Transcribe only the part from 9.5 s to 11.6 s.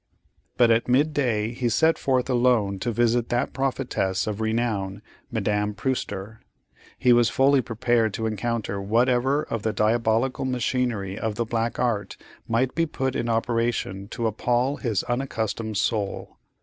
the diabolical machinery of the